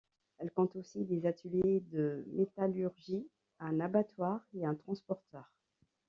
Elle 0.39 0.49
compte 0.49 0.75
aussi 0.77 1.05
des 1.05 1.27
ateliers 1.27 1.81
de 1.91 2.25
métallurgie, 2.33 3.27
un 3.59 3.79
abattoir 3.79 4.43
et 4.55 4.65
un 4.65 4.73
transporteur. 4.73 5.45